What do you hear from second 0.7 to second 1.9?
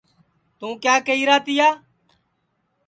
کیا کئیرا تیا